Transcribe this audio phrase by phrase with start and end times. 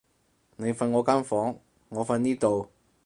[0.55, 2.69] 你瞓我間房，我瞓呢度